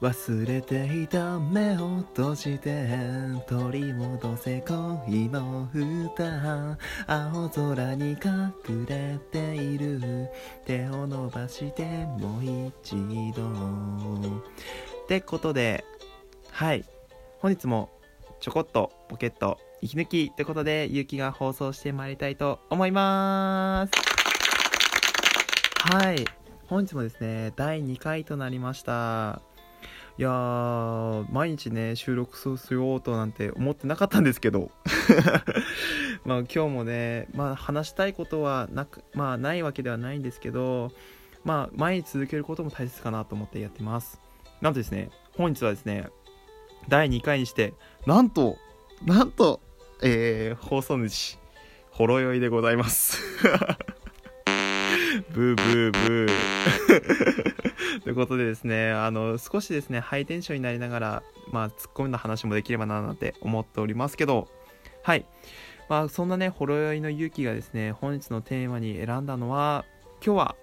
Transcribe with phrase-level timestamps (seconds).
[0.00, 2.86] 忘れていた目を閉じて
[3.46, 6.76] 取り戻せ恋の歌
[7.06, 10.28] 青空に隠れている。
[10.66, 11.84] 手を伸ばして
[12.18, 12.96] もう一
[13.32, 13.48] 度。
[15.04, 15.84] ってことで
[16.50, 16.84] はい。
[17.40, 17.90] 本日も
[18.40, 23.92] ちょこっとポケット息抜きってことでゆうきが放送してまいりたいと思います。
[25.90, 26.45] はい。
[26.68, 29.40] 本日もですね第2回となりました
[30.18, 34.70] いやー、毎日ね、収録しようとなんて思ってなかったんですけど。
[36.24, 40.90] まあ今日もね、まあ話したいことはなく、まあないわけではないんですけど、
[41.44, 44.18] まあ毎日続けることも大切かなと思ってやってます。
[44.62, 46.08] なんとですね、本日はですね、
[46.88, 47.74] 第2回にして、
[48.06, 48.56] なんと、
[49.04, 49.60] なんと、
[50.02, 51.38] えー、放送主、
[51.90, 53.20] ほろ酔いでございます。
[55.30, 64.48] ブーブーブーということでですね、あの、少しですね、ハイテンションになりながら、まあ、ツッコミの話もできればななんて思っておりますけど、
[65.02, 65.26] はい。
[65.88, 69.84] まあ、そんなね、ほろ酔いの勇気がですね、本日のテーマに選んだのは、
[70.24, 70.56] 今日は、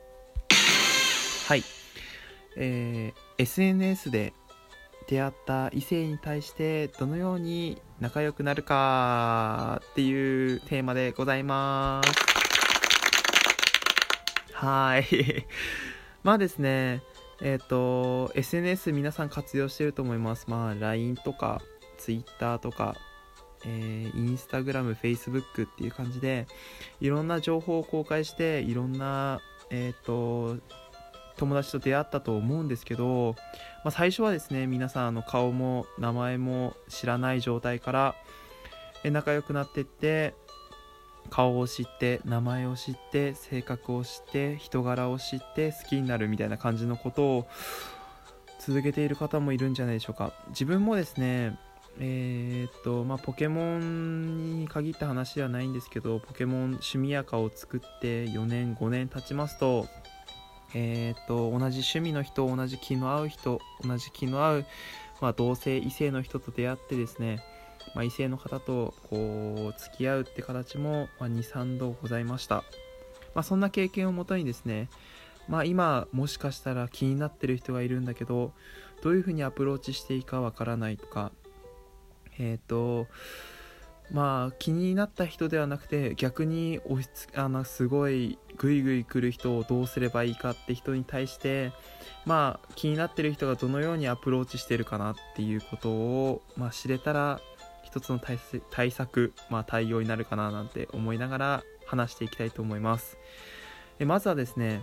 [1.47, 1.63] はい、
[2.57, 4.33] えー、SNS で
[5.07, 12.52] 出会った異性に対してどのように仲良くなるかっていうテーマでございます。
[14.63, 15.45] はい。
[16.23, 17.03] まあですね、
[17.41, 20.45] えっ、ー、と、SNS 皆さん活用してると思います。
[20.47, 21.61] まあ、LINE とか、
[21.97, 22.95] Twitter とか、
[23.65, 26.47] えー、Instagram、Facebook っていう感じで、
[27.01, 30.63] いろんな情報を公開して、いろんな、えっ、ー、と、
[31.35, 33.35] 友達と出会ったと思うんですけど、
[33.83, 38.15] まあ、最初はですね、皆さん、あの、顔も名前も知らない状態から、
[39.03, 40.35] 仲良くなってって、
[41.29, 47.47] 顔を知って名前を知って性格を知って人柄を知って好きになるみたいな感じのことを
[48.59, 50.33] 続けている方もいるんじゃないでしょうか。
[50.49, 51.57] 自分もですね
[51.99, 59.85] えー、っとまあ、ポケモンに限った話ではないんですけどポケモン趣味アカを作って4年5年経ちますと
[60.73, 64.65] えー、っと同じ趣味の人同じ気の合う人同じ気の合う、
[65.21, 67.43] まあ、同性異性の人と出会ってですね
[67.95, 72.63] まあ、異性の方とこう付き合うって形も、ま、23度ございました、
[73.35, 74.89] まあ、そんな経験をもとにですね、
[75.47, 78.53] まあ、今もしかしたら気になってる人がいるんだけど
[79.01, 81.31] どういうふうにアプローチしていいかわからないとか
[82.39, 83.07] えっ、ー、と
[84.11, 91.71] まあ気になった人ではなくて逆に押しつあのすごいグイグイ来る人をどうすればいいかって人に対して
[92.25, 97.41] まあ気になってる人がどのようにアプローチしてるかなっていうことを、まあ、知れたら
[97.83, 103.17] 一つの対策、まあ、対応になるかななんて思いながら話していきたいと思います。
[103.99, 104.81] えまずはですね、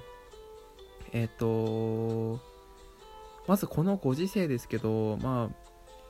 [1.12, 2.40] えっ、ー、と、
[3.46, 5.50] まずこのご時世ですけど、ま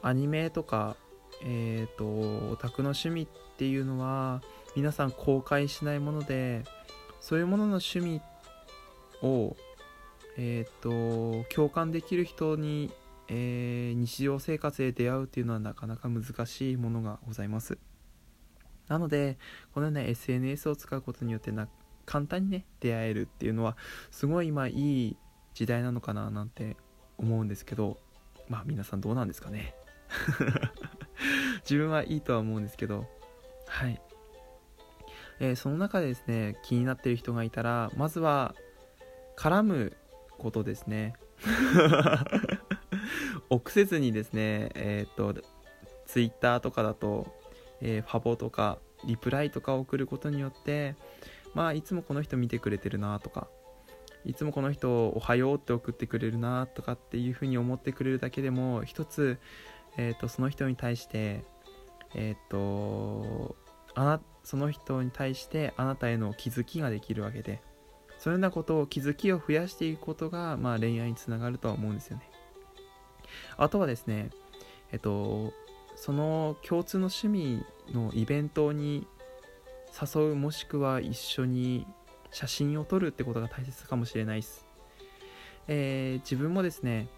[0.03, 0.97] あ、アニメとか、
[1.43, 4.43] えっ、ー、と、オタクの趣味っていうのは、
[4.77, 6.65] 皆さん公開しないもので、
[7.21, 8.21] そういうものの趣味
[9.23, 9.57] を、
[10.37, 12.93] えっ、ー、と、共感できる人に
[13.33, 17.79] えー、日常生活で出会うっていうのはなかなか難しいものがございます。
[18.89, 19.39] なので
[19.73, 21.69] このような SNS を使うことによってな
[22.07, 23.77] 簡単にね出会えるっていうのは
[24.11, 25.17] すごい今いい
[25.55, 26.77] 時代なのかななんて
[27.19, 27.99] 思うんですけど
[28.49, 29.77] まあ皆さんどうなんですかね。
[31.63, 33.09] 自分はいいとは思うんですけど
[33.69, 34.01] はい、
[35.39, 38.57] えー、その中でですね気になってる人がいたらまずは
[39.37, 39.97] 絡む
[40.37, 41.15] ことですね。
[43.51, 45.43] 臆せずにですね、えっ、ー、と、
[46.07, 47.27] ツイッターとかだと、
[47.81, 50.95] えー、ファボとか、リプライとかを送ることによって、
[51.55, 53.49] まあ、いつもこの人見てくれてるなとか、
[54.25, 59.39] いつもこの人おはようって送ってくれるなとかっていうふうに思ってくれるだけでも、一つ、
[59.97, 61.43] えっ、と、その人に対して、
[62.15, 63.57] えっ、と、
[63.95, 67.63] あな、その人に対してあなたへの気づきができるわけで、
[68.19, 72.30] そういうようなことを気づきを増やしていくことが、まあ、恋愛につながるとは思うんですよね。
[73.61, 74.31] あとはですね、
[74.91, 75.53] えっと、
[75.95, 77.63] その共通の趣味
[77.93, 79.07] のイベントに
[80.01, 81.87] 誘うもしくは一緒に
[82.31, 84.67] 写真を撮るってことが大切かもしれないです。
[85.69, 87.09] えー、自分もですね、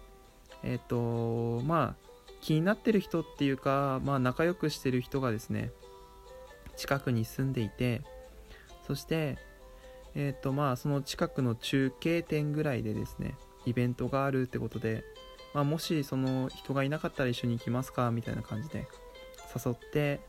[0.63, 2.07] えっ、と、まあ、
[2.41, 5.71] 気になってる人っていうか、まあ、仲良くしてる人がですね、
[6.75, 8.01] 近くに住んでいて、
[8.85, 9.37] そして、
[10.13, 15.05] えっ、と、まあ、その近くの中継点ぐらいでですね、イベントがあるってことで、
[15.53, 18.87] まあ、もしその人がいなかったら一緒に行きますかみたいな感じで
[19.55, 20.19] 誘って、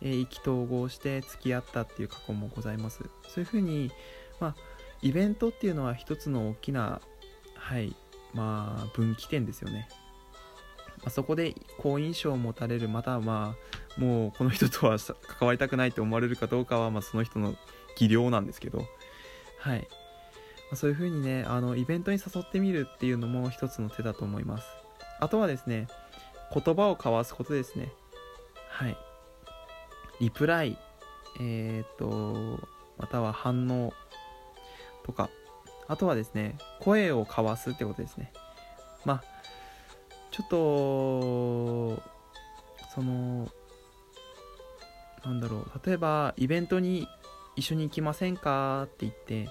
[0.00, 3.04] え、意気投合して付き合ったっていう過去もございます。
[3.28, 3.90] そういうふうに、
[4.40, 4.56] まあ、
[5.02, 7.00] イベントっていうのは一つの大きな、
[7.56, 7.94] はい
[8.34, 9.88] まあ分岐点ですよね、
[10.98, 13.54] まあ、そこで好印象を持たれるまたはま
[13.96, 17.54] あもうこの人とは関わりたくないと思われるかどうかはまあその人の
[17.96, 18.86] 技量なんですけど
[19.58, 19.86] はい、
[20.74, 24.66] そういう風にねあのイベントに誘ってみるっていうのも一つの手だと思います。
[25.20, 25.86] あとはですね
[26.52, 27.92] 言葉を交わすことですね。
[28.68, 28.96] はい。
[30.20, 30.78] リプライ
[31.40, 32.58] えっ、と
[32.98, 33.92] または反応
[35.04, 35.30] とか。
[35.88, 38.32] あとはですね声を交わすってことですね。
[39.04, 39.22] まあ
[40.30, 42.02] ちょっと
[42.94, 43.48] その
[45.24, 45.80] なんだろう。
[45.86, 47.06] 例えばイベントに
[47.56, 49.48] 一緒に行きませんかって言って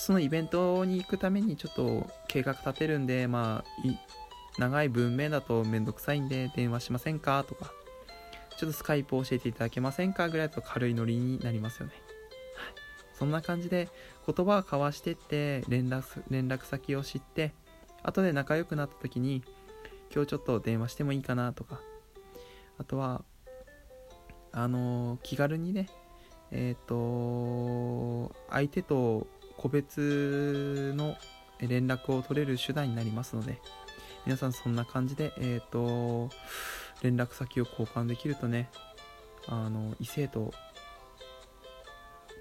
[0.00, 7.70] そのイベントに行くためにちょっと計画立てるんでまあ長い文面だとめんどくさいんで電話しませんかとか
[8.56, 11.92] ちょっとスカイプ教えていただけませんかぐらいだと軽いノリになりますよね。
[12.56, 12.74] はい。
[13.12, 13.90] そんな感じで
[14.26, 17.52] 言葉を交わしてって連絡連絡先を知って
[18.02, 19.42] 後で仲良くなった時に
[20.14, 21.78] 今日ちょっと電話してもいいかなとか
[22.78, 23.22] あとは
[24.50, 25.90] あの気軽にね
[26.50, 29.26] えっ、ー、と相手と
[29.60, 31.16] 個別の
[31.60, 33.60] 連絡を取れる手段になりますので
[34.24, 36.34] 皆さんそんな感じでえっ、ー、と
[37.02, 38.70] 連絡先を交換できるとね
[39.48, 40.54] あの異性と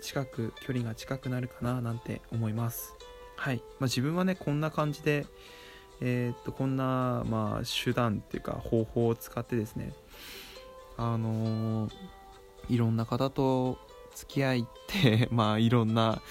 [0.02, 2.96] 近く距離が近くなるかななんて思います。
[3.36, 5.26] はい、まあ、自分はねこんな感じで
[6.00, 9.92] えー、っとこんなまあ手段っていうか方法を使ってですね
[10.96, 11.92] あのー、
[12.70, 13.78] いろんな方と
[14.20, 16.22] 付き合いって まあいろんな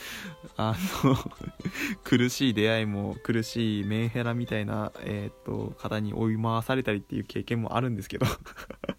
[0.59, 1.17] あの
[2.05, 8.27] 苦しい出会いも苦しいメンヘラみたいな、えー、っと方に追い回されたりっていう経験もあるんですけど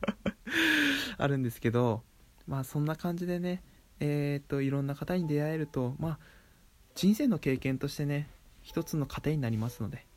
[1.18, 2.04] あるんですけど
[2.48, 3.62] まあそんな感じでね
[4.00, 6.20] えー、っといろんな方に出会えるとまあ
[6.96, 8.28] 人生の経験としてね
[8.64, 10.08] 一つの糧になりますので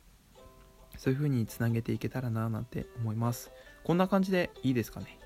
[0.97, 3.51] そういう風につなげていけたらななんて思います。
[3.83, 5.19] こんな感じでいいですかね？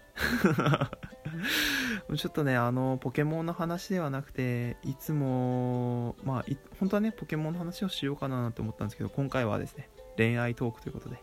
[2.16, 6.46] ちょっとね、あの、ポケモンの話ではなくて、いつも、まあ、
[6.80, 11.18] 本当はね、ポケモンの話をしようかなと思ったんですけど、今回はですね、恋愛トークということで、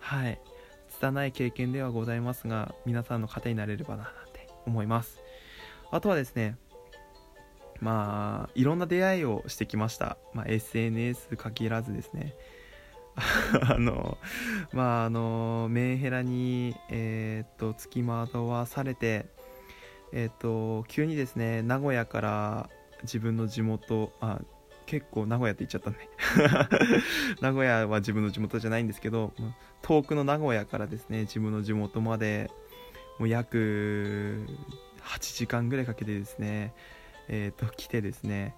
[0.00, 0.40] はい、
[0.88, 5.20] 拙い経験ではございますが、皆さんの糧になれればな、なんて思います。
[5.90, 6.56] あとはですね、
[7.80, 10.16] まあ、いろんな出会いをしてきました。
[10.32, 12.34] まあ、SNS 限らずですね、
[13.62, 14.18] あの
[14.72, 19.26] まああのメンヘラにえっ、と付き惑わされて
[20.12, 22.70] えっ、と急にですね名古屋から
[23.02, 24.40] 自分の地元あ
[24.86, 25.96] 結構名古屋って言っちゃったね。
[27.40, 29.32] 名古屋は自分の地元じゃないんですけど
[29.82, 32.50] 遠くの名古屋からですね自分の地元まで
[33.18, 34.46] もう約
[35.02, 36.74] 8時間ぐらいかけてですね
[37.28, 38.54] えっ、と来てですね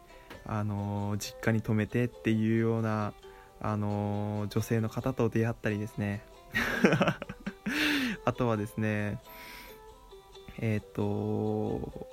[0.47, 3.13] あの実家に泊めてっていうような
[3.61, 6.25] あの女性の方と出会ったりですね。
[8.25, 9.21] あとはですね
[10.59, 12.09] えっ、ー、と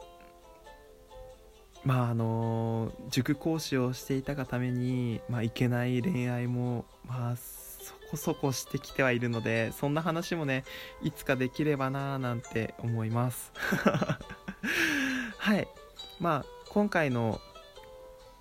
[1.83, 10.63] まああの塾講師をしていたがために、まあ、いけない恋愛もまあそこそこしてきてはいるのでそんな話もね
[11.01, 13.51] いつかできればなーなんて思います。
[15.37, 15.67] はい。
[16.19, 17.41] まあ今回の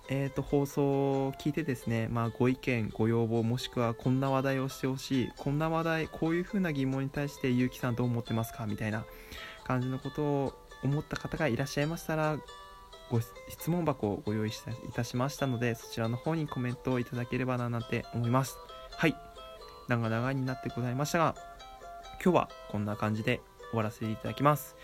[0.09, 0.83] えーと、放送
[1.27, 9.05] を聞いてですね、まあ、ご意見、ご要望、もしくはこんな話題をしてほしい、こんな話題、こういうふうな疑問に対して、ゆうきさんどう思ってますかみたいな
[9.63, 12.37] 感じのことを思った方がいらっしゃいましたら、
[13.09, 14.51] ご質問箱をご用意い
[14.93, 18.57] たしましたので、そちらの方にコメントをいただければななんて思います。
[18.91, 19.15] はい。
[19.87, 21.35] 長々になってございましたが、
[22.23, 23.41] 今日はこんな感じで
[23.71, 24.75] 終わらせていただきます。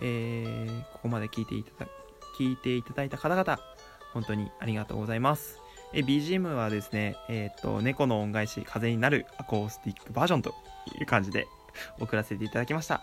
[0.00, 1.90] えー、ここまで聞いていただ
[2.38, 3.58] 聞いていただいた方々、
[4.16, 5.60] 本当にありがとうございます。
[5.92, 10.54] え BGM はですね、えっ、ー、と、猫の恩返し、風になるアコースティックバージョンと
[10.98, 11.46] いう感じで
[12.00, 13.02] 送らせていただきました。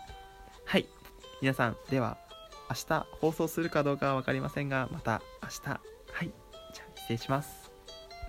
[0.66, 0.88] はい。
[1.40, 2.18] 皆さん、では、
[2.68, 5.80] 明日放送するかどうかは分かりませんが、また明日、は
[6.24, 6.32] い。
[6.74, 7.63] じゃあ、失礼します。